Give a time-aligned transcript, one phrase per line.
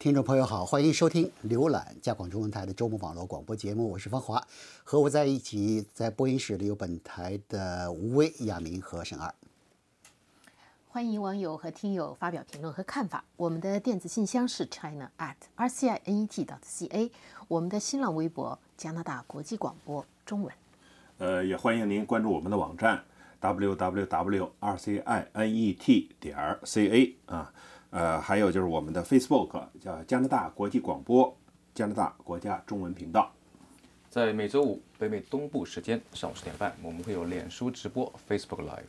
[0.00, 4.42] 听众朋友好，欢迎收听、浏览加广中文台的周末网络广播节目，我是方华，
[4.82, 9.30] 和我在一起在播音室里有本台的吴威、亚明和沈二。
[10.88, 13.22] 欢迎网友和听友发表评论和看法。
[13.36, 17.12] 我们的电子信箱是 china at r c i n e t dot c a，
[17.46, 20.50] 我们的新浪微博加拿大国际广播中文。
[21.18, 23.04] 呃，也欢迎您关注我们的网站
[23.38, 27.52] w w w r c i n e t 点 c a 啊。
[27.90, 31.36] 呃，还有就是我们的 Facebook 叫加拿大国际广播，
[31.74, 33.30] 加拿大国家中文频道。
[34.08, 38.84] 在每周五北美东部时间上午十点半，我们会有脸书直播 Facebook Live。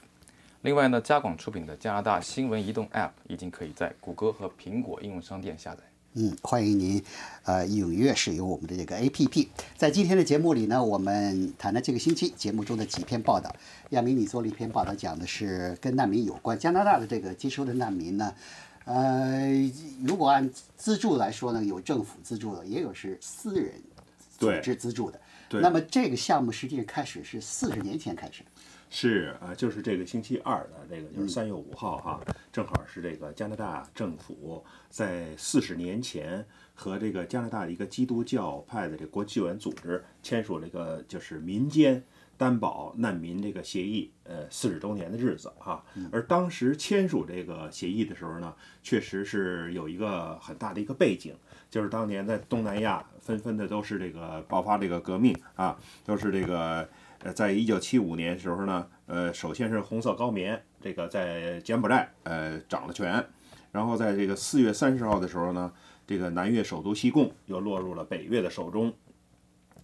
[0.62, 5.82] 另外呢，加广出品的加拿大新闻移动 App 已经可以在谷歌和苹果应用商店下载。
[6.14, 7.04] 嗯，欢迎您，
[7.46, 9.48] 呃，踊跃使用我们的这个 APP。
[9.78, 13.56] 在今天的节目里呢，我们谈了这个星期节目中的几篇报道。
[13.92, 16.60] 亚明，你做了一篇报道，讲的是跟难民有关。
[16.60, 18.34] 加拿大的这个接收的难民呢？
[18.86, 19.52] 呃，
[20.04, 23.74] 如果按资助来说呢，有政府资助的，也有是私人
[24.38, 25.22] 组织资助的。
[25.48, 25.62] 对。
[25.62, 28.44] 那么这个项目实际上开始是四十年前开始。
[28.90, 42.04] 是啊，就是这个星期二的这个，就是三月五号哈，正好是这个加拿大政府在四十年前和这个加拿大的一个基督教派的这国际救援组织签署了一个就是民间。
[42.42, 51.36] 担保难民这个协议，呃，四十周年的日子哈，而当时签署这个协议的时候呢，确实是有一个很大的一个背景，
[51.70, 56.90] 就是当年在东南亚纷纷的都是这个爆发这个革命啊，都是这个
[57.20, 63.24] 呃，在一九七五年时候呢，呃，首先是红色高棉这个在柬埔寨呃掌了权，
[63.72, 65.72] 然后在这个四月三十号的时候呢，
[66.08, 68.92] 这个南越首都西贡又落入了北越的手中，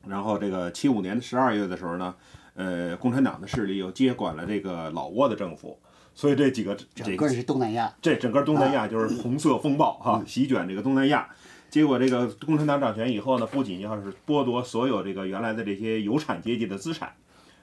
[0.08, 2.16] 然后这个七五年的十二月的时候呢。
[2.58, 5.80] 呃，共产党的势力又接管了这个老挝的政府，
[6.16, 11.30] 所以这几个整个是东南亚，这整个东南亚就是红色风暴哈，席卷这个东南亚。
[11.70, 17.14] 结果这个共产党掌权以后呢，不仅要是剥夺所有这个原来的这些有产阶级的资产，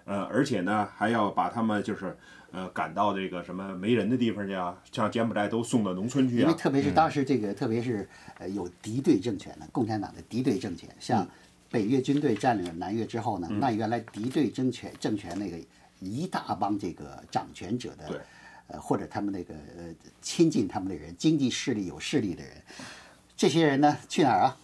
[0.05, 2.17] 呃，而且呢还要把他们就是
[2.52, 6.42] 呃赶到这个什么没人的地方去啊，像柬埔寨都送到农村去啊。
[6.42, 8.08] 因为特别是当时这个，特别是
[8.39, 11.27] 呃有敌对政权的共产党的敌对政权，像。
[11.74, 15.58] 北越军队占领了南越之后呢，那原来敌对政权政权那个
[15.98, 18.24] 一大帮这个掌权者的，
[18.68, 19.92] 呃或者他们那个呃
[20.23, 22.52] 亲近他们的人，经济势力有势力的人，
[23.36, 24.57] 这些人呢去哪儿啊？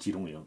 [0.00, 0.44] 集中营，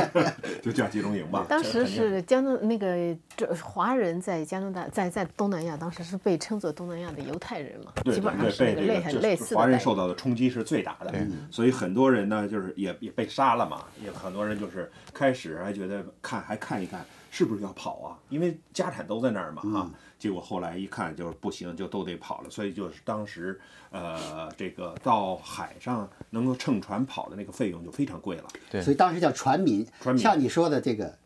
[0.60, 1.46] 就叫集中营吧。
[1.48, 9.56] 当时是加拿那个这华人在加拿大，在在东南亚，当时是被称作东南亚的犹太人嘛，基本上是个类很类似的。
[9.56, 11.14] 华人受到的冲击是最大的，
[11.50, 13.84] 所以很多人呢，就是也也被杀了嘛。
[14.04, 19.90] 也很多人就是开始还觉得看还看一看是不是要跑啊，因为家产都在那儿嘛哈。
[20.18, 22.50] 结果后来一看就是不行，就都得跑了。
[22.50, 28.44] 所以就是当时，呃，这个到海上能够乘船跑的那个费用就非常贵了。
[28.70, 29.86] 对，所以当时叫船民。
[30.00, 31.16] 船民像你说的这个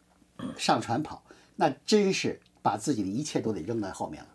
[0.59, 1.23] 上船跑，
[1.57, 4.29] 那真是把自己的一切都得扔在后面了。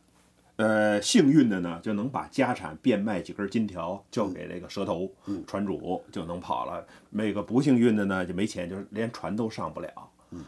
[0.56, 5.08] 呃，幸运的呢，就能把家产变卖几根金条交给那个蛇头
[5.46, 6.84] 船主，就能跑了。
[7.12, 10.07] 那个不幸运的呢，就没钱，就是连船都上不了。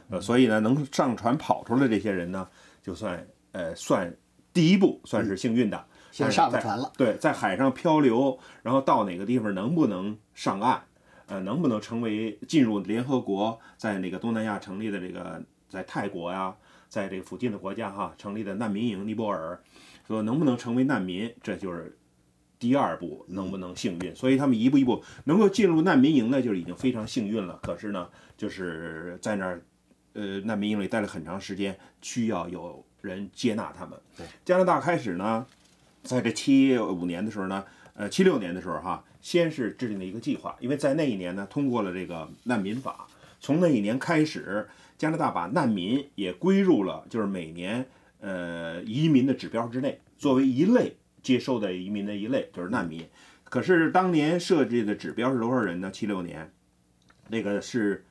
[0.09, 2.47] 呃，所以呢，能上船跑出来这些人呢，
[2.81, 3.27] 就算。
[3.51, 4.15] 呃，算
[4.53, 6.93] 第一步算是幸运的，先上了船了。
[6.95, 10.79] 对，在海上漂流，然后到哪个地方能不能上岸？
[11.25, 16.55] 呃，能不能成为进入联合国在那个东南亚成立的这个，在泰国呀，
[16.87, 19.59] 在这个附近的国家哈成立的难民营尼泊尔，
[20.07, 21.33] 说能不能成为难民？
[21.41, 21.97] 这就是
[22.59, 24.15] 第二步，能不能幸运？
[24.15, 27.59] 所以他们一步一步能够进入难民营呢，就是已经非常幸运了。
[27.63, 28.07] 可是呢，
[28.37, 29.59] 就是在那儿，
[30.13, 32.85] 呃，难民营里待了很长时间，需要有。
[33.01, 33.97] 人接纳他们。
[34.17, 35.45] 对，加拿大开始呢，
[36.03, 43.07] 在这七五年的时候呢，呃，七六年的时候哈，先是制定了一个计划，因为在那一年呢，通过了这个难民法，
[43.39, 44.67] 从那一年开始，
[44.97, 47.87] 加拿大把难民也归入了就是每年
[48.19, 53.07] 呃移民的指标之内，作为一类接收的移民的一类，就是难民。
[53.45, 55.89] 可是当年设置的指标是多少人呢？
[55.89, 56.51] 七六年，
[57.29, 58.03] 那个是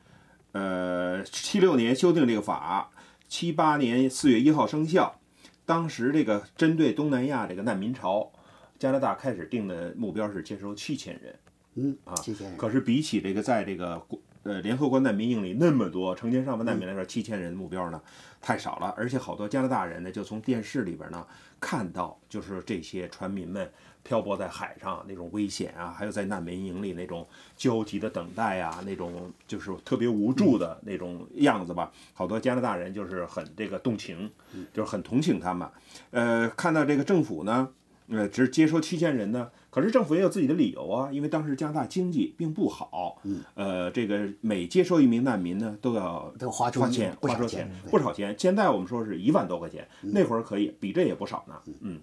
[0.52, 2.90] 呃七六年修订这个法。
[3.28, 5.20] 七八年四月一号生效，
[5.66, 8.32] 当时这个针对东南亚这个难民潮，
[8.78, 11.38] 加拿大开始定的目标是接收七千人，
[11.74, 12.56] 嗯啊，七千人。
[12.56, 14.02] 可是比起这个在这个
[14.48, 18.00] 呃联合国难民营里那么多成千上万难民来说，七千人的目标呢
[18.40, 21.26] 太少了，而且好多加拿大人呢就从电视里边呢
[21.60, 23.70] 看到，就是这些船民们。
[24.04, 27.28] 漂泊在海上那种危险啊，还有在难民营里那种
[27.58, 31.92] 焦急的等待啊，那种就是特别无助的那种样子吧。
[32.14, 34.30] 好多加拿大人就是很这个动情，
[34.72, 35.68] 就是很同情他们。
[36.10, 37.68] 呃，看到这个政府呢，
[38.08, 39.50] 呃，只接收七千人呢。
[39.70, 48.34] 可是政府也有自己的理由啊，因为当时加拿大经济并不好，嗯，呃，这个每接收一名难民呢，都要都花出花钱，不花出钱不少钱。
[48.38, 52.00] 现在我们说是一万多块钱，那会儿可以，比这也不少呢，嗯。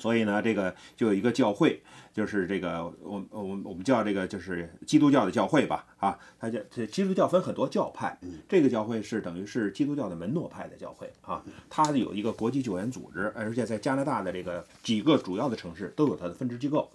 [0.00, 1.82] 所以呢，这个就有一个教会，
[2.14, 8.18] 就是这个我我我们叫这个就是基督教的教会吧，啊，它叫这基督教分很多教派，
[8.48, 16.90] 这个教会是等于是基督教的门诺派的教会啊，它有一个国际救援组织，而且在加拿大的这个几个主要的城市都有它的分支机构。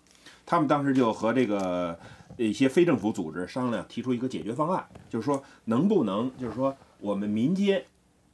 [0.48, 1.98] 他们当时就和这个
[2.38, 7.84] 一些非政府组织商量，提出一个解决方案，就是说能不能就是说我们民间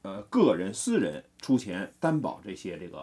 [0.01, 2.97] 呃个人私人出钱担保这些这个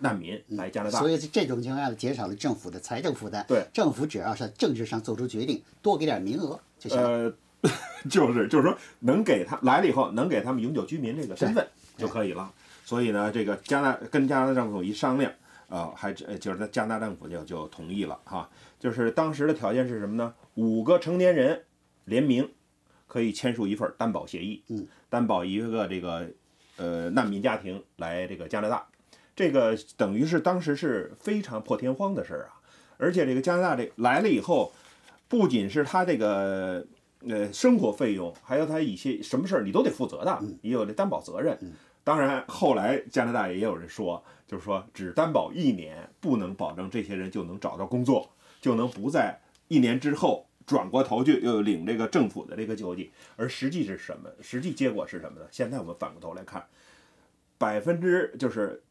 [0.00, 0.98] 难民来加拿大。
[0.98, 3.44] 所以这种情况下减少了政府的财政负担。
[3.48, 7.08] 对政府只要是在政治上做出决定，多给点名额就行了。
[7.08, 7.32] 呃，
[8.10, 11.66] 就是就是说，能给他来了以后，能给他们永久居民这个身份
[11.96, 12.52] 就可以了。
[12.84, 15.32] 所以呢，这个加拿跟加拿大政府一商量，
[15.68, 18.48] 啊，还呃就是在加拿大政府就就同意了哈。
[18.80, 20.34] 就是当时的条件是什么呢？
[20.54, 21.62] 五个成年人
[22.06, 22.50] 联名
[23.06, 26.28] 可以签署一份担保协议，嗯，担保一个这个
[26.76, 28.86] 呃难民家庭来这个加拿大。
[29.34, 32.60] 这个等于是当时是非常破天荒的事儿啊！
[32.98, 34.72] 而且这个加拿大这来了以后，
[35.28, 36.86] 不仅是他这个
[37.26, 41.58] 呃生活费用，还有他一些什么事儿你都得负责的，也有这担保责任。
[42.02, 48.30] 当然，后来加拿大也有人说，就是说只担保一年，不能保证这些人就能找到工作，
[48.60, 53.10] 就能不在一年之后转过头去又领这个政府的这个救济。
[53.36, 54.30] 而实际是什么？
[54.42, 55.46] 实际结果是什么呢？
[55.50, 56.64] 现在我们反过头来看，
[57.58, 58.82] 百分之就是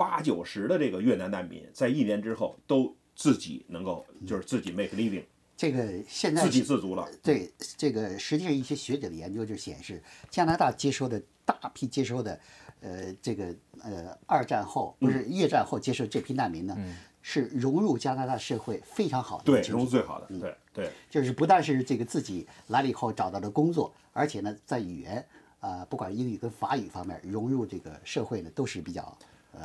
[0.00, 5.22] 八九十的这个越南难民，在一年之后都自己能够就是自己 make living，
[5.54, 7.06] 这个现在自给自足了。
[7.22, 12.40] 对这个，实际上一些学者的研究就显示，加拿大接收的大批接收的，
[12.80, 16.74] 呃，这个呃二战后不是越战后接收这批难民呢，
[17.20, 20.90] 是融入加拿大社会非常好的对，经济融入最好的，对对。
[21.10, 25.22] 就是不但是这个自己来了以后找到了工作，而且呢，在语言
[25.60, 29.14] 啊、不管英语跟法语方面融入这个社会呢，都是比较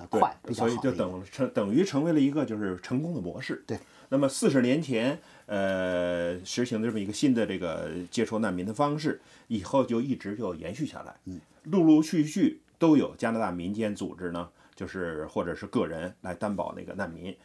[0.10, 0.92] 快，比较所以就。
[0.92, 3.64] 等成等于成为了一个就是成功的模式。
[3.68, 3.78] 对。
[4.10, 11.16] 那么四十年前，呃，实行的这么一个新的这个接收难民的方式，以后就一直就延续下来。
[11.26, 17.36] 嗯，陆陆续续都有加拿大民间组织呢，就是或者是个人来担保那个难民，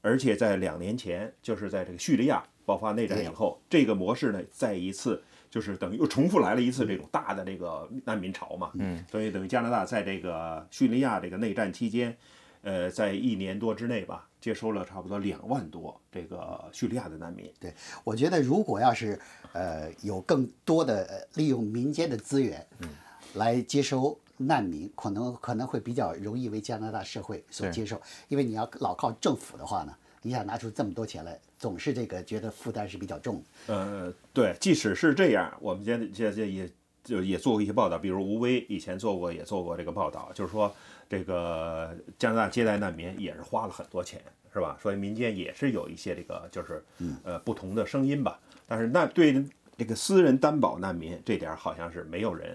[0.00, 5.22] 而且在两年前，就是在这个叙利亚爆发内战以后，这个模式呢再一次。
[5.50, 12.16] 就是等于又重复来了一次这种大的这个难民潮嘛，嗯，所以等于加拿大在这个叙利亚这个内战期间，
[12.62, 17.50] 呃，在一年多之内吧，接收了差不多两万多这个叙利亚的难民。
[17.58, 17.72] 对，
[18.04, 19.18] 我觉得如果要是
[19.52, 22.88] 呃有更多的呃利用民间的资源，嗯，
[23.34, 29.94] 来接收难民，可能可能会比较容易为加拿大社会所接受，因为你要老靠政府的话呢，
[30.28, 33.74] 你想拿出这么多钱来，总是这个觉得负担是比较重的。
[33.74, 36.70] 呃，对，即使是这样，我们现在现在也
[37.02, 40.70] 就也做过一些报道，比如吴威以前做过也做过这个报道，就是说
[41.08, 44.20] 这个加拿大接待难民也是花了很多钱，
[44.52, 44.78] 是吧？
[44.82, 46.84] 所以民间也是有一些这个就是
[47.24, 48.38] 呃不同的声音吧。
[48.66, 49.42] 但是那对
[49.78, 52.54] 这个私人担保难民这点好像是没有人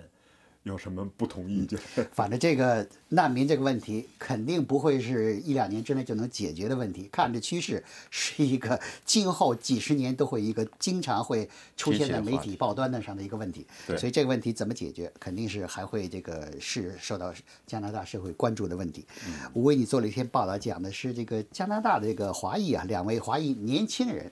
[0.64, 1.80] 有什么不同意见。
[2.12, 13.66] 反正这个难民这个问题肯定不会是一两年之内就能解决的问题，看这趋势是一个今后几十年都会一个经常会出现在媒体报端的上的一个问题。
[13.86, 17.34] 对所以这个问题怎么解决，肯定是还会这个是受到
[17.68, 19.06] 加拿大社会关注的问题。
[19.52, 24.32] 我为你做了一篇报道，讲的是这个加拿大的这个华裔啊，两位华裔年轻人，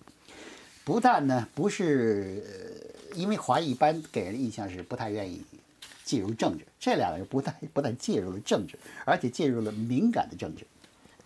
[0.85, 5.41] 不但呢不是，呃因为华裔一般给人的印象是不太愿意
[6.11, 10.67] 介入政治，这两个人不但不但介入了政治，而且介入了敏感的政治。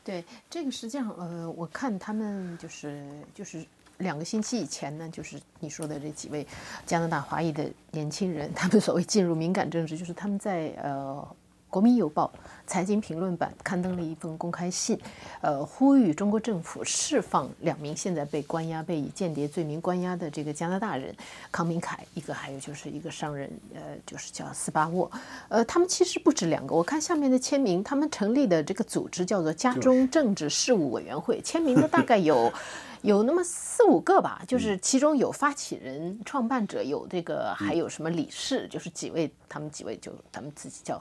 [0.04, 3.65] 对，这个实际上，呃，我看他们就是就是
[3.98, 6.46] 两个星期以前呢，就是你说的这几位
[6.86, 11.27] 加拿大华裔的年轻人，他们所谓进入敏感政治，就是他们在呃。
[11.75, 12.32] 国民邮报
[12.65, 14.98] 财经评论版刊登了一封公开信，
[15.41, 21.13] 呃，呼吁中国政府释放两名现在被关押、被以间谍罪名关押的这个加拿大人
[21.51, 25.12] 康明凯，一个还有就是一个商人，呃，就是叫斯巴沃，
[25.50, 32.50] 呃，他们其实不止两个，我看下面的签名，他们成立的这个组织叫做家中政治事务委员会，签名的大概有。
[33.01, 41.00] 有那么四五个吧，就是其中有发起人、创办者，有这个还有什么理事，就是几位，他们几位就他们自己叫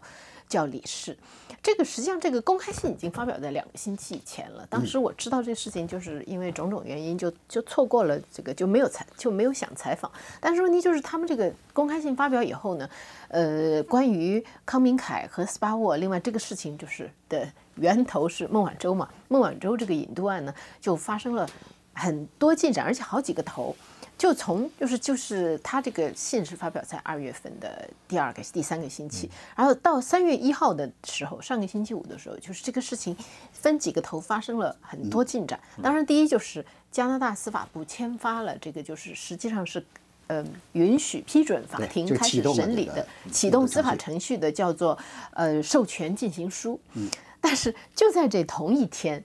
[0.48, 1.16] 叫李氏。
[1.62, 4.66] 这个实际上这个公开信已经发表在两个星期以前了。
[4.68, 10.10] 当时我知道这事情，就是因为种种原因就就错过了这个就没有采就没有想采访。
[10.40, 12.88] 但是问题就是他们这个公开信发表以后呢，
[13.28, 21.48] 呃，关于康明凯和斯巴沃，另外这个事情就是的源头是孟晚舟嘛，孟晚舟这个引渡案呢，就发生了
[21.94, 23.74] 很多进展，而且好几个头。
[24.16, 33.16] 就从就是就是他这个信是发表在二月份的第二个第三个星期，然后到三月一号的时候，上个星期五的时候，就是这个事情
[33.52, 35.58] 分几个头发生了很多进展。
[35.82, 39.84] 当然，第一就是加拿大司法部签发了这个，就是实际上是
[40.28, 44.96] 呃允许批准法庭开始审理的启动司法程序的叫做
[45.32, 46.80] 呃授权进行书。
[46.92, 49.22] 嗯，但是就在这同一天。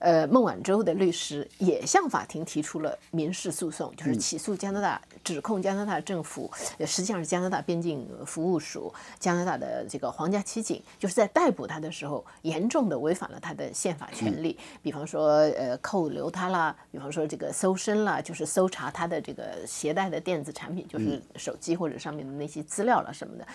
[0.00, 6.50] 呃，孟晚舟的律师也向法庭提出了民事诉讼，就是起诉加拿大，指控加拿大政府，
[6.86, 23.46] 实际上是加拿大边境服务署、加拿大的这个皇家骑警，就是在逮捕他的时候，严重的违反了他的宪法权利，比方说，呃，扣留他啦，比方说这个搜身啦，就是搜查他的这个携带的电子产品，就是手机或者上面的那些资料了什么的，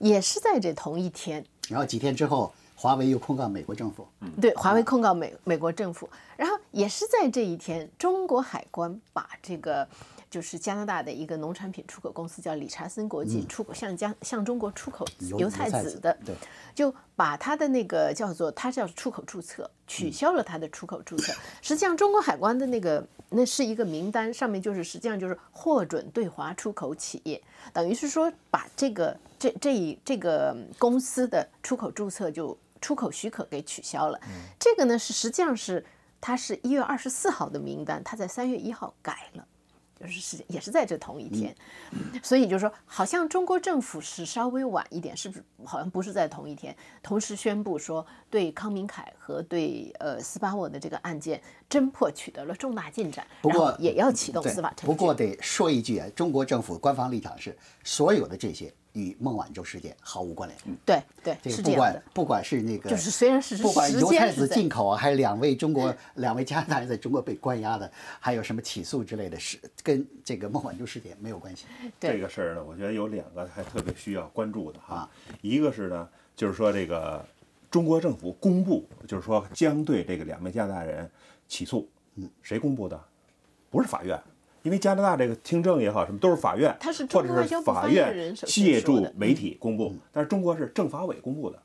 [0.00, 2.52] 也是在这同一天，然后几天之后。
[2.84, 4.06] 华为又控告美国政府，
[4.38, 9.88] 对，华为控告美美国政府，然后也是在这一天，中国海关把这个
[10.28, 15.06] 就是加拿大的一个农产品出口公司叫理查森国际出口向加向中国出口
[15.38, 16.34] 油菜籽的，对，
[16.74, 21.32] 就把它的那个叫做它叫出口注册取消了它的出口注册。
[21.62, 32.54] 实际上，中国海关的那个那是一个名单，上面就是实际上就是获准对华出口企业，等于是说把这个这这一这个公司的出口注册就。
[32.84, 34.20] 出口许可给取消了，
[34.60, 35.82] 这个呢是实际上是
[36.20, 39.46] 它是一月二十四号的名单，它在三月一号改了，
[39.98, 41.56] 就是是也是在这同一天，
[42.22, 54.86] 所以就是说好像中国政府是稍微晚一点，是不是好像不是在同一天同时宣布说对康明凯和对呃斯巴沃的这个案件侦破取得了重大进展，不过也要启动司法程序。
[54.86, 58.70] 不过得说一句啊，中国政府官方立场是所有的这些。
[58.94, 60.76] 与孟晚舟事件毫无关联。
[60.84, 71.66] 对对，这个不管不管是那个，就是虽然是不管犹太子进口啊，还是两位中国 两位加拿大人在中国被关押的，还有什么起诉之类的事，跟这个孟晚舟事件没有关系。
[72.00, 75.08] 这个事儿呢，我觉得有两个还特别需要关注的哈。
[75.42, 77.24] 一个是呢，就是说这个
[77.70, 81.10] 中国政府公布，就是说将对这个两位加拿大人
[81.46, 81.88] 起诉。
[82.16, 82.98] 嗯，谁公布的？
[83.70, 84.16] 不是法院。
[84.64, 86.74] 因为加拿大这个听证也好，什么都是法院，
[87.12, 91.58] 或者是法院借助媒体公布，但是中国是政法委公布的，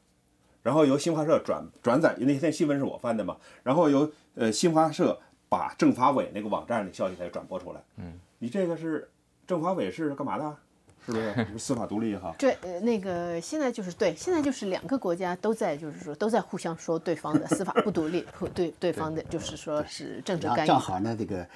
[0.62, 7.82] 然后由新华社转转载，那天新闻是我翻的嘛，然后由呃新华社把政法委那个网站的消息才转播出来。
[7.96, 9.10] 嗯，你这个是
[9.48, 10.58] 政法委是干嘛的？
[11.06, 11.14] 是
[11.54, 12.36] 不是司法独立也好？
[12.38, 20.68] 对，呃，那个现在就是对，现在就是两个国家都在就是说都在互相说对方的司法不独立， 对对方的就是说是政治干预。
[20.68, 21.48] 正好呢，这个。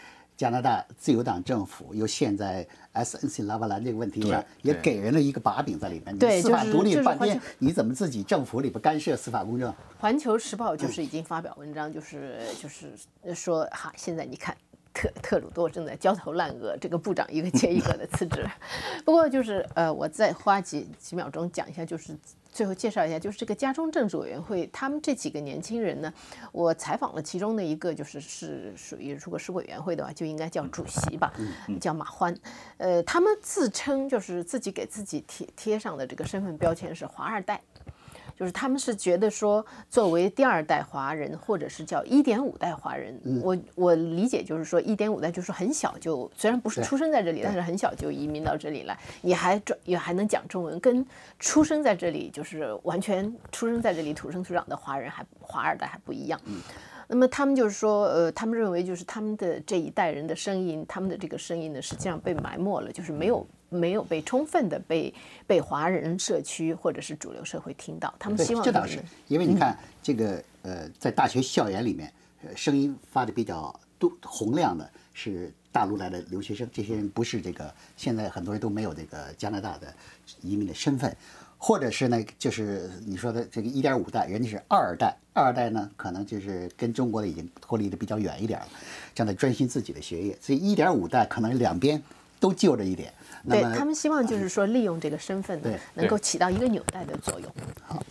[0.44, 6.20] 加拿大自由党政府又陷在 S N C 拉瓦兰这个问题上，也给人了一个把柄在里面。
[6.20, 9.74] 对，司法独立半天，你怎么自己政府里边干涉司法公正？
[9.98, 12.94] 环球时报就是已经发表文章，就是就是
[13.34, 14.54] 说哈，现在你看
[14.94, 18.46] 特特鲁多正在焦头烂额，这个部长一个接一个的辞职。
[19.06, 22.14] 不过就是呃，我再花几几秒钟讲一下，就是。
[22.54, 26.14] 最后介绍一下，就是这个家中政治委员会，他们这几个年轻人呢，
[26.52, 31.34] 我采访了其中的一个，就是是属于如果是委员会的话，就应该叫主席吧，
[31.82, 32.38] 叫马欢。
[32.78, 37.60] 呃，他们自称就是自己给自己贴贴上的这个身份标签是华二代。
[38.36, 51.06] 就是他们是觉得说，作为第二代华人，或者是叫一点五代华人，我我理解就是说一点五代就是很小就虽然不是出生在这里，但是很小就移民到这里来，也还也还能讲中文，跟
[51.40, 56.40] 出生在这里就是完全出生在这里土生土长的华人还华二代还不一样。
[57.08, 63.46] 那么他们就是说，呃，他们认为就是他们的这一代人的声音，他们的这个声音呢，实际上被埋没了，就是没有。
[63.74, 65.14] 没有被充分的被
[65.46, 72.12] 被华人社区或者是主流社会听到，他们希望这倒是，因为你看这个呃，在大学校园里面，
[72.56, 79.94] 声音发的比较多洪亮的是大陆来的留学生，这些人不是这个现在很多人都没有这个加拿大的
[80.42, 81.16] 移民的身份，
[81.58, 88.68] 或者是呢，就是你说的这个一点五代，人家是二代，二代呢可能就是跟中国的已经脱离的比较远一点了，
[89.16, 92.02] 正在专心自己的学业，所以一点五代可能两边
[92.40, 93.12] 都就着一点。
[93.50, 95.62] 对他们希望就是说利用这个身份，
[95.96, 97.52] 能够起到一个纽带的作用。
[97.84, 98.02] 好，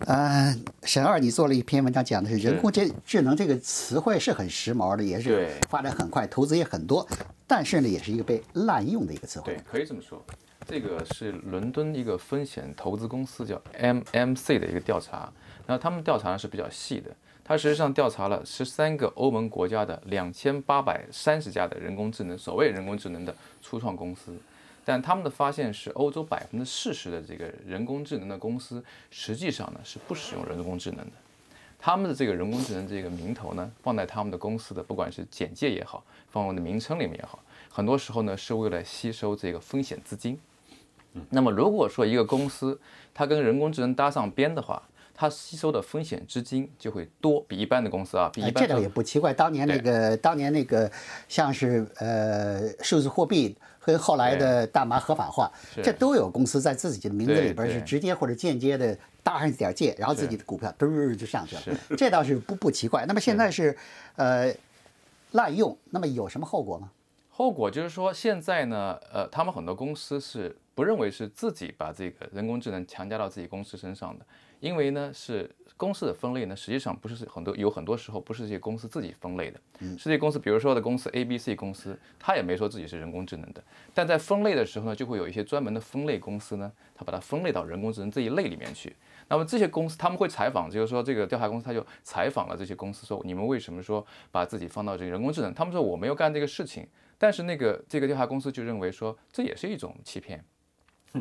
[0.00, 7.06] 呃，沈二，你做了一篇文章，讲的是人工智智能这个词汇是很时髦的，也是发展很快，投资也很多，
[7.46, 9.54] 但是呢，也是一个被滥用的一个词汇。
[9.54, 10.20] 对，可以这么说。
[10.66, 15.32] 这个是伦敦一个风险投资公司叫 MMC 的一个调查，
[15.64, 17.10] 然后他们调查是比较细的。
[17.44, 23.32] 他实际上调查了十三个欧盟国家的两千八百三十家的人工智能，所谓人工智能的
[23.62, 24.36] 初创公司。
[24.88, 31.10] 但他们的发现是，欧洲百分之四十的这个人工智能的公司，实际上呢是不使用人工智能的。
[31.76, 40.38] 他们的这个人工智能这个名头呢，放在他们的公司的不管是简介也好，放在的名称里面也好，很多时候呢是为了吸收这个风险资金。
[41.30, 42.78] 那么如果说一个公司
[43.12, 44.80] 它跟人工智能搭上边的话，
[45.14, 49.32] 它吸收的风险资金就会多，比一般的公司啊，比一般的哎这倒也不奇怪。
[49.32, 50.88] 当年那个，当年那个，
[51.26, 55.48] 像是呃数字货币和后来的大麻合法化，
[55.80, 63.06] 这都有公司在自己的名字里边是直接或者间接的搭上一点界，然后自己的股票嘚儿就上去了，这倒是不不奇怪。
[63.06, 63.76] 那么现在是
[64.16, 64.52] 呃
[65.32, 66.90] 滥用，那么有什么后果吗？
[67.30, 74.24] 后果就是说，现在呢，呃，他们很多公司是不认为是自己把这个人工智能强加到自己公司身上的，
[74.60, 88.96] 因为呢是公司的分类呢，实际上不是很多有很多时候不是这些公司自己分类的，是这些公司，比如说的公司 A、B、C 公司，它也没说自己是人工智能的，但在分类的时候呢，就会有一些专门的分类公司呢，它把它分类到人工智能这一类里面去。
[89.28, 95.52] 那么这些公司他们会采访，就是说这个调查公司他就采访了这些公司，说你们为什么说把自己放到这个人工智能？
[95.52, 96.86] 他们说我没有干这个事情，
[97.18, 100.42] 但是那个这个调查公司就认为说这也是一种欺骗，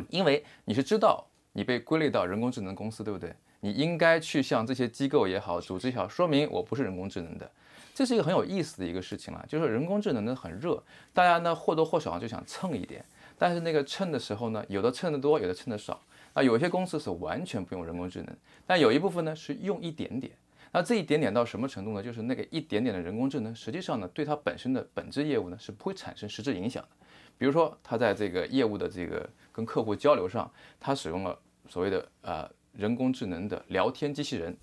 [0.09, 1.27] 因为你是知道
[1.57, 3.33] 你被归类到人工智能公司，对不对？
[3.61, 7.49] 你应该去向这些机构也好、组织也好，说明我不是人工智能的。
[7.93, 10.83] 这是一个很有意思的一个事情了，就是人工智能呢很热，
[11.13, 13.03] 大家呢或多或少就想蹭一点，
[13.37, 15.99] 但是那个蹭的时候呢，有的蹭得多，有的蹭得少。
[16.33, 18.35] 那有些公司是完全不用人工智能，
[18.67, 20.33] 但有一部分呢是用一点点。
[20.73, 22.03] 那这一点点到什么程度呢？
[22.03, 26.89] 就是那个一点点的人工智能，实际上呢对它本身的本质业务呢是不会产生实质影响的。
[27.37, 34.55] 比如说，它在这个业务的这个跟客户交流上，他使用了所谓的呃人工智能的聊天机器人。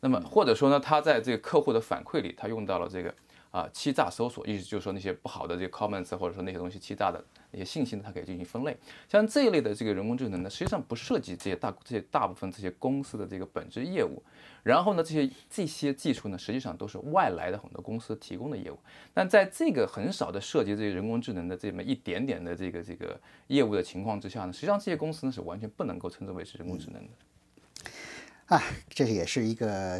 [0.00, 3.14] 那么或者说呢，他在这个客户的反馈里，他用到了这个
[3.50, 8.76] 啊欺诈搜索，意思就是说那些不好的这个 comments 或者说那些东西欺诈的一些信息呢，它可以进行分类。
[9.08, 14.22] 像这一类的这个人工智能呢，实际上不涉及这些大这些大部分这些公司的这个本质业务。
[14.62, 18.78] 然后呢，这些这些技术呢，实际上都是外来的很多公司提供的业务。
[19.14, 27.08] 但在这个很少的涉及这些人工智能的这么一点点的这个这个业务的情况之下呢，实际上这些公司呢是完全不能够称之为是人工智能的。
[28.46, 29.98] 啊，这也是一个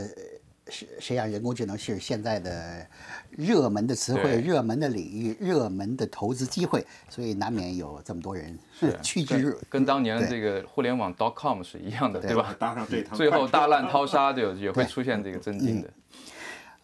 [0.69, 2.87] 呃是实际上人工智能是现在的
[3.31, 8.57] 热门的词汇、热门的领域、热门的投资机会，所以难免有这么多人
[9.03, 12.55] 趋之跟跟当年对这个互联网 dot .com 是一样的，对吧？
[12.59, 15.89] 搭上这趟 最后大浪淘沙就也会出现这个震惊的。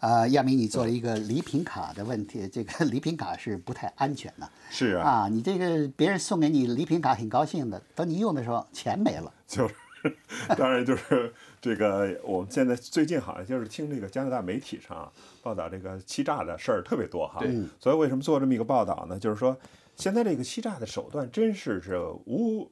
[0.00, 5.28] 呃，亚明，你做了一个礼品卡的问题，这个礼品卡是不太安全的是啊，啊。
[5.28, 9.32] 你这个别人送给你礼品卡挺高兴的，等你用的时候钱没了。
[9.46, 9.74] 就是，
[10.58, 11.32] 当然就是
[11.64, 15.10] 这个，我们现在最近好像就是听这个加拿大媒体上
[15.42, 17.50] 报道这个欺诈的事儿特别多哈，对
[17.80, 19.18] 所以为什么做这么一个报道呢？
[19.18, 19.56] 就是说
[19.96, 22.70] 现在这个欺诈的手段真是是无。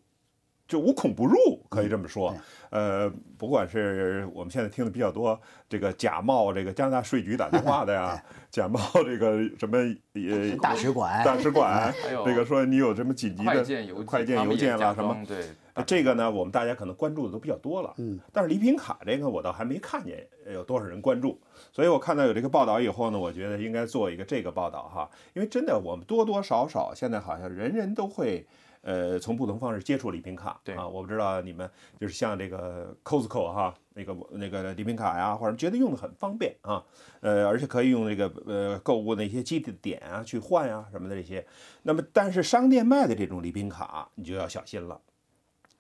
[0.73, 1.37] 就无孔不入，
[1.69, 2.35] 可以这么说。
[2.71, 8.19] 呃，不管是我们现在听的比较多，这个假冒这个加拿大税局打电话的呀，
[8.51, 9.77] 假冒这个什么
[10.15, 11.23] 呃 大使馆。
[11.23, 21.39] 大使馆 还有，这个说你有什么紧急的快件邮快件啦什么，对，呃这个呢，我们大家可能关注的都比较多了，嗯，但是礼品卡这个我倒还没看见有多少人关注，
[21.73, 28.47] 所以我看到有这个报道以后呢，我觉得应该做一个这个报道哈，因为真的我们多多少少现在好像人人都会。
[28.83, 31.69] 呃，从不同方式接触礼品卡，对啊，我不知道你们
[31.99, 36.85] 就是像这个 Costco 哈，那个那个礼品卡呀，或者觉得用的很方便啊，
[37.21, 41.47] 呃，而且可以用这个呃购物的一些基地点啊去换呀、什么的这些。
[41.83, 45.01] 那么，但是商店卖的这种礼品卡，你就要小心了。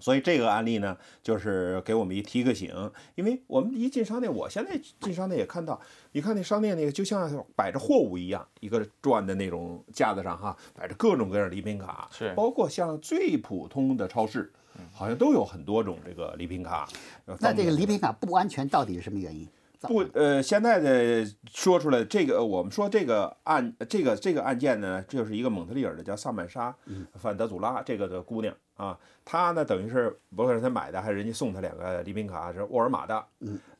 [0.02, 2.74] 所以这个案例呢，就是给我们一提个醒，
[3.14, 14.52] 因为我们一进商店，我现在进商店也看到，你看那商店那个就像摆着货物一样，一个转的那种架子上哈，摆着各种各样的礼品卡，是包括像最普通的超市，
[14.92, 16.88] 好像都有很多种这个礼品卡。
[17.26, 19.48] 呃那这个礼品卡不安全到底是什么原因？
[19.88, 26.70] 不，呃，现在的说出来这个，呃我们说这个案，这个这个案件呢，就是一个蒙特利尔的叫萨曼莎·
[27.18, 33.26] 范德祖拉这个的姑娘啊，她呢等于是不管是她买的还是人家送她两个礼品卡是沃尔玛的，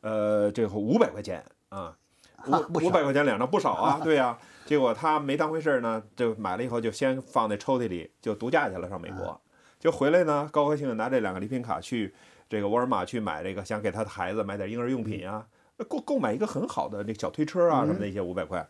[0.01, 1.95] 呃，这个五百块钱啊，
[2.47, 9.39] 五五百块钱两张不少啊， 对呀、结果她没当回事儿呢，就买了以后就先放在抽屉里就度假去了，上美国，
[9.79, 12.13] 就回来呢，高高兴兴拿这两个礼品卡去
[12.49, 15.45] 这个沃尔玛去买这个，想给他的孩子买点婴儿用品啊，
[15.87, 18.67] 购购买一个很好的那个小推车啊什么的一些五百块，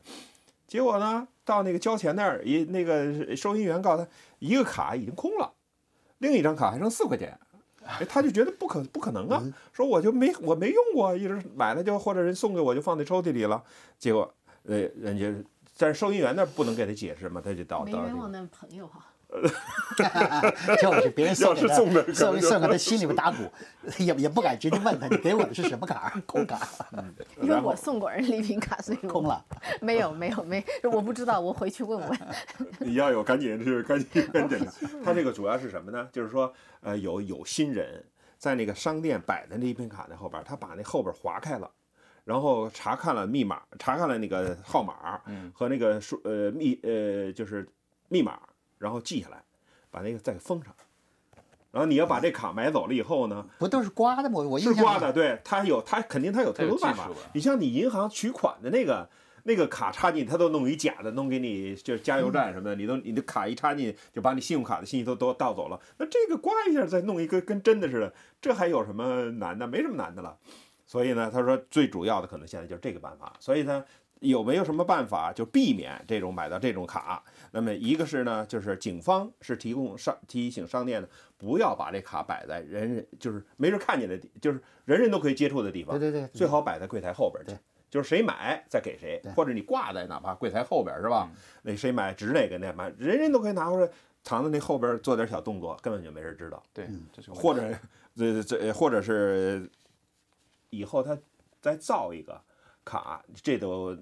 [0.67, 5.51] 结果呢到那个交钱那儿，一那个收银员告诉他一个卡已经空了，
[6.19, 7.37] 另一张卡还剩四块钱。
[7.85, 13.61] 哎，他就觉得不可不可能啊，说我就没我没用过，一直买了就或者人送给我就放在抽屉里了，
[13.99, 15.43] 结果呃人家
[15.77, 19.05] 但是收银员那儿不能给他解释嘛，他就到没到这个冤枉的朋友哈。
[20.81, 23.37] 就是别人送给他送的可送送给他 心里边打鼓，
[23.97, 26.59] 也也不敢直接问他你给我的是什么卡，空卡，
[27.41, 29.43] 因为我送过人礼品卡，所以我空了。
[29.81, 32.19] 没有没有没，我不知道，我回去问问。
[32.79, 34.71] 你要有赶紧就是赶紧赶紧检查。
[35.03, 36.07] 它这个主要是什么呢？
[36.11, 38.03] 就是说，呃，有有心人
[38.37, 41.69] 在那个商店摆的那礼品卡那后边，他把那后边划开了。
[42.25, 45.19] 然后查看了密码，查看了那个号码
[45.53, 47.67] 和那个数呃密呃就是
[48.07, 48.39] 密码，
[48.83, 49.41] 然后记下来，
[49.89, 50.75] 把那个再封上。
[51.71, 54.41] 然后你要把这卡买走了以后呢，不都是刮的吗？
[54.41, 57.09] 我是刮的，对，它有它肯定它有特殊办法。
[57.33, 59.09] 你像你银行取款的那个
[59.41, 65.81] 那个卡插进，它都弄一假的，弄给你就是加油站什么的，你都你的卡一插进，就把你信用卡的信息都都盗走了。
[65.97, 69.65] 那这个刮一下再弄一个跟真的似的，这还有什么难的？
[69.65, 70.37] 没什么难的了。
[70.85, 73.33] 所以呢，他说最主要的可能现在就是这个办法。
[73.39, 73.83] 所以呢，
[74.23, 77.23] 有没有什么办法就避免这种买到这种卡？
[77.51, 81.07] 那么一个是呢，就是警方是提供商提醒商店呢，
[81.37, 85.99] 不要把这卡摆在人人就是没人看见的地，就是人人都可以接触的地方。
[85.99, 87.55] 对对对最好摆在柜台后边去。
[87.89, 91.29] 就是谁买再给谁，或者你挂在哪怕柜台后边是吧？
[91.61, 93.87] 那谁买值哪个那买，人人都可以拿回来
[94.23, 96.63] 藏在那后边做点小动作，根本就没人知道。
[96.73, 96.89] 对，
[97.35, 97.71] 或者
[98.15, 99.69] 这这或者是
[100.71, 101.15] 以后他
[101.61, 102.41] 再造一个
[102.83, 103.97] 卡，这都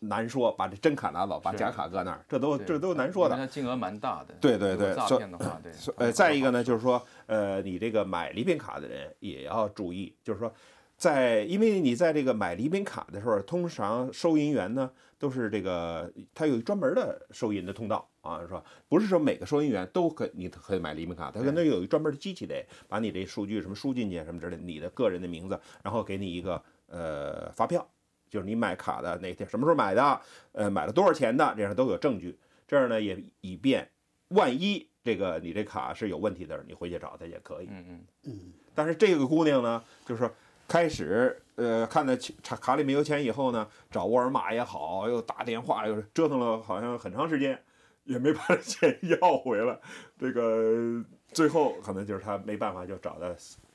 [0.00, 0.52] 难说。
[0.52, 4.34] 把这真卡拿走，把假卡搁那儿，这都这都难说的金额蛮大的。
[4.40, 5.72] 对对对诈骗的话，对。
[5.96, 10.52] 呃，再一个呢，就是说，呃，你这个买礼品卡的人也要注意，就是说，
[10.96, 18.62] 在因为你在这个买礼品卡的时候，通常收银员呢都是这个，他有专门的收银的通道啊，是吧？
[18.88, 27.86] 不是说每个收银员都可你可以买礼品卡，他可能有一专门的机器得把你这数据什么输进去什么之类，你的个人的名字，然后给你一个呃发票，
[28.32, 30.20] 就是你买卡的那天什么时候买的，
[30.52, 32.38] 呃，买了多少钱的，这样都有证据。
[32.66, 33.86] 这样呢也以便
[34.28, 37.68] 万一这个你这卡是有问题的，你回去找他也可以。
[37.70, 40.32] 嗯嗯，但是这个姑娘呢，就是说
[40.66, 47.62] 开始呃看到卡卡里没有钱以后呢，找沃尔玛也好，又打电话又折腾了好像很长时间，
[48.04, 49.78] 也没把这钱 要回来。
[50.18, 53.28] 这个最后可能就是她没办法，就找到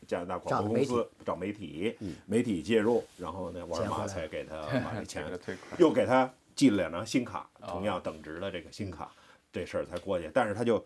[0.08, 5.26] 加拿大广播公司找媒体，媒体介入，然后呢，沃尔玛才给他 把这钱。
[5.78, 9.12] 又给他寄了两张新卡，哦同样等值的这个新卡，
[9.52, 10.32] 这事儿才过去。
[10.34, 10.84] 但是他就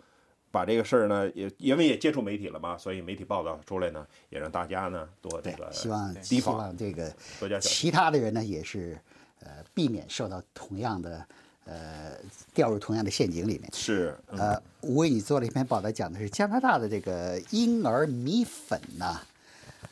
[0.50, 7.60] 把这个事儿呢，也因为也接触媒体了嘛，所以媒体报道出来呢，也让大家呢多这对个，希望提希防望这个多加。
[7.60, 9.00] 其他的人呢也是
[9.42, 11.26] 呃避免受到同样的
[11.66, 12.18] 呃
[12.54, 13.70] 掉入同样的陷阱里面。
[13.74, 19.22] 是，嗯呃，我为你做了一篇报道，讲的是加拿大的这个婴儿米粉呐，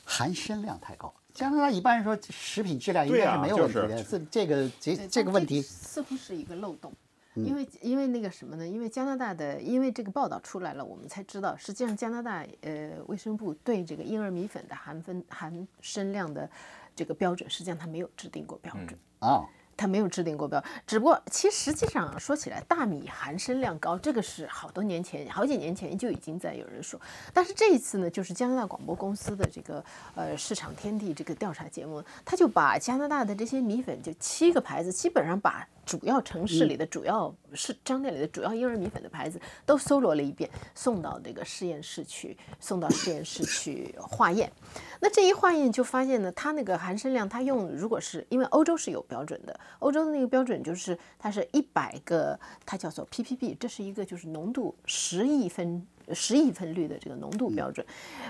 [0.04, 1.14] 含砷量太高。
[1.34, 6.92] 加拿大一般人说食品质量应该是没有问题就的，这这个这这个问题，似乎是一个漏洞。
[6.92, 8.68] 嗯因为因为那个什么呢？
[8.68, 16.50] 因为加拿大的，因为这个报道出来了，我们才知道，实际上加拿大呃卫生部对这个婴儿米粉的含分含砷量的
[16.96, 19.00] 这个标准，实际上它没有制定过标准。
[19.20, 19.46] 啊，
[19.80, 27.00] 它没有制定过标，只不过其实实际上说起来，大米含砷量高，这个是好多年前、好几年前就已经在有人说。
[27.34, 29.82] 但是这一次呢，就是加拿大广播公司的这个
[30.16, 44.52] 呃市场天地这个调查节目，他就把加拿大的这些米粉就七个牌子，基本上把主要城市里的主要是商店里的主要婴儿米粉的牌子都搜罗了一遍，送到这个实验室去，送到实验室去化验。
[45.00, 57.84] 那这一化验就发现呢，它那个含砷量，它用如果是因为欧洲是有标准的，欧洲的那个标准就是它是一百个，它叫做 ppb，这是一个就是浓度十亿分十亿分率的这个浓度标准，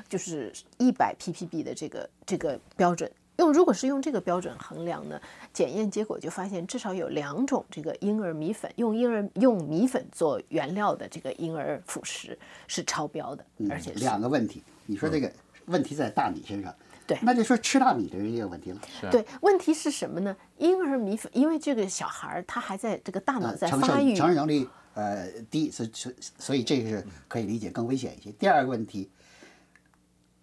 [0.08, 3.12] 就是一百 ppb 的这个这个标准。
[3.40, 5.20] 用如果是用这个标准衡量呢，
[5.54, 14.62] 检验结果就发现至少有两种这个婴儿米粉，用婴儿用米粉做原料的这个婴儿辅食是超标的，而且是两个问题。
[14.86, 15.32] 你说这个
[15.68, 16.76] 问题在大米身上，
[17.08, 18.82] 对那就说吃大米的人也有问题了。
[19.10, 20.36] 对，问题是什么呢？
[20.58, 28.32] 婴儿米粉，因为这个小孩儿他还在这个大脑在发育受，承受能力呃低，所所所以这个是可以理解，更危险一些。
[28.34, 29.10] 第二个问题，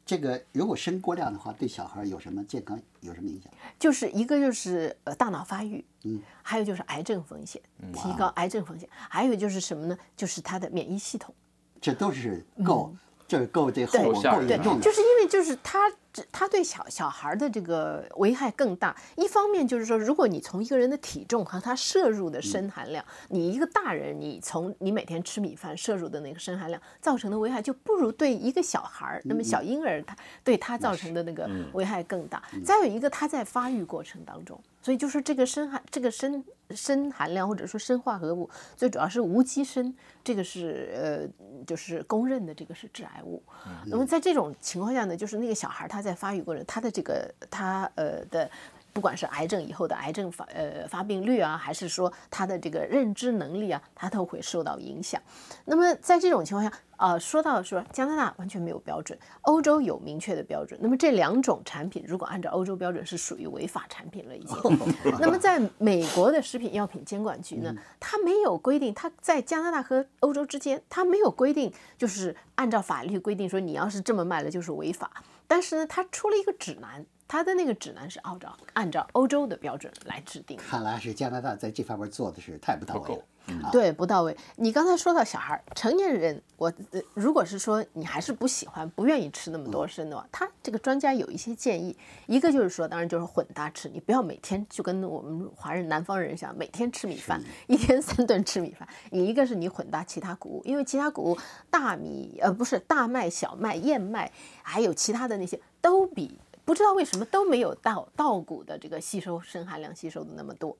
[0.06, 3.52] 这个如果升过量的话，对小孩有什么健康有什么影响？
[3.76, 7.60] 就是一个就是呃大脑发育，嗯，还有就是癌症风险，
[7.92, 9.98] 提高癌症风险，还有就是什么呢？
[10.16, 11.34] 就是他的免疫系统。
[11.80, 12.94] 这都是够，
[13.26, 14.80] 这是够这后果够严重，的。
[14.80, 15.96] 就是因为就是它这
[16.30, 18.96] 它对小小孩的这个危害更大。
[19.16, 32.42] 一方面就是说，如果你从一个人的体重和他摄入的砷含量，你一个大人，你从你每天吃米饭摄入的那个砷含量造成的危害，就不如对一个小孩儿，那么小婴儿他对他造成的那个危害更大。
[32.64, 34.60] 再有一个，他在发育过程当中。
[34.82, 43.42] 所以就是这个砷含这个砷砷含量或者说砷化合物，最主要是无机砷，这个是呃就是公认的这个是致癌物。
[43.86, 48.48] 那么在这种情况下呢，就是那个小孩他在发育过程，他的这个他呃的。
[48.96, 55.20] 不管是癌症以后的癌症发呃发病率啊，还是说他的这个认知能力啊，他都会受到影响。
[55.66, 60.80] 那么在这种情况下，呃，说到说加拿大完全没有标准，欧洲有明确的标准。
[60.82, 64.56] 那么这两种产品如果按照欧洲标准是属于违法产品了已经。
[65.20, 75.22] 那么在美国的食品药品监管局呢，它没有规定，它在加拿大和欧洲之间，它没有规定，就是按照法律规定说你要是这么卖了就是违法。
[75.46, 77.04] 但是呢，他出了一个指南。
[77.28, 83.24] 他的那个指南是按照按照欧洲的标准来制定，看来是加拿大在这方面做的是太不到位了。
[83.70, 84.36] 对，不到位。
[84.56, 86.72] 你刚才说到小孩，成年人，我
[87.14, 91.96] 如果是说你还是不喜欢、不愿意吃那么多生的话，他这个专家有一些建议。
[92.26, 98.88] 一个就是说，当然就是混搭吃，你不要每天就跟我们华人南方人一样，每天吃米饭，一天三顿吃米饭。
[99.10, 101.38] 你一个是你混搭其他谷物，因为其他谷物，
[101.70, 104.30] 大米呃不是大麦、小麦、燕麦，
[104.62, 106.38] 还有其他的那些都比。
[106.64, 110.76] 不知道为什么都没有稻稻谷的这个吸收砷含量吸收的那么多。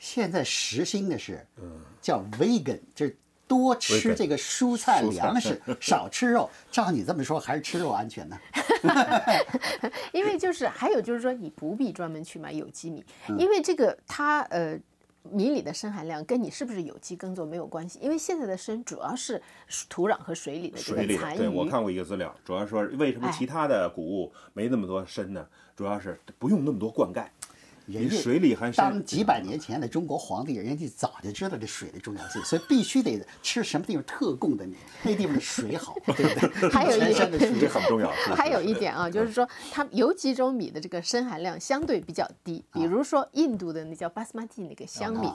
[0.00, 1.46] 现在时兴的是，
[2.00, 6.50] 叫 vegan，就是多吃这个蔬菜粮食， 少吃肉。
[6.72, 8.36] 照你这么说，还是吃肉安全呢？
[10.12, 13.04] 因为就是还有就是说，你不必专门去买有机米，
[13.38, 14.76] 因为这个它呃。
[15.22, 19.40] 米里的砷含量跟你是不是有机耕作没有关系，因为现在的砷主要是
[19.86, 21.38] 土壤和水里的这个残余。
[21.38, 25.46] 对我看过一个资料，主要说为什么其他的谷物没那么多砷呢？
[25.76, 27.26] 主要是不用那么多灌溉。
[27.90, 34.66] 人家水里含当几百年前的中国皇帝，人家早就知道这水的重要性，所以必须得吃什么地方特供的
[35.02, 36.70] 那地方的水好，对不对？
[36.70, 38.10] 还有一点，这很重要。
[38.36, 45.28] 还有一点啊，就是说，它有几种米的这个砷含量相对比较低，比如说印度的那叫巴斯马蒂那个香米，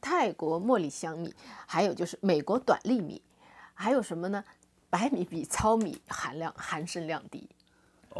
[0.00, 1.34] 泰国茉莉香米，
[1.66, 3.20] 还有就是美国短粒米，
[3.74, 4.44] 还有什么呢？
[4.90, 7.46] 白米比糙米含量含砷量低。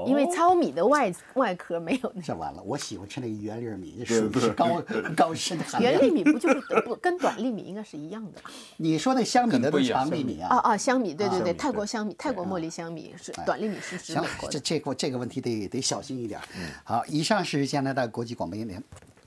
[0.07, 2.13] 因为糙米的外外壳没有。
[2.23, 4.83] 这完了，我喜欢吃那个圆粒米，属于是高
[5.17, 5.93] 高砷含量。
[5.93, 8.41] 圆粒米不就是不跟短粒米应该是一样的？
[8.77, 10.49] 你说那香米的都是长粒米啊？
[10.49, 16.41] 啊啊，香米，对对对，泰国香米，泰国茉莉香米是短粒米是指美国这这个这个问题得得小心一点。
[16.85, 18.83] 好，以上是加拿大国际广播联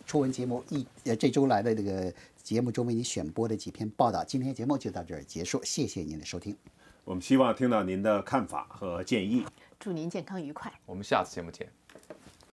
[0.05, 4.23] 初闻节目一呃这周来的这个节目中为您选播的几篇报道。
[4.23, 6.55] 今天节目就到这儿结束，谢谢您的收听。
[7.03, 9.43] 我们希望听到您的看法和建议。
[9.81, 10.71] 祝您健康愉快。
[10.85, 11.67] 我们下次节目见。